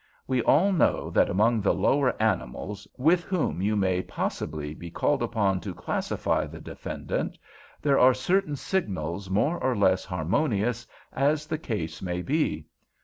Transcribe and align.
We 0.25 0.41
all 0.41 0.71
know 0.71 1.11
that 1.11 1.29
among 1.29 1.61
the 1.61 1.75
lower 1.75 2.19
animals, 2.19 2.87
with 2.97 3.23
whom 3.23 3.61
you 3.61 3.75
may 3.75 4.01
possibly 4.01 4.73
be 4.73 4.89
called 4.89 5.21
upon 5.21 5.59
to 5.61 5.75
classify 5.75 6.47
the 6.47 6.59
defendant, 6.59 7.37
there 7.83 7.99
are 7.99 8.15
certain 8.15 8.55
signals 8.55 9.29
more 9.29 9.63
or 9.63 9.75
less 9.77 10.03
harmonious, 10.03 10.87
as 11.13 11.45
the 11.45 11.59
case 11.59 12.01
may 12.01 12.23
be. 12.23 12.65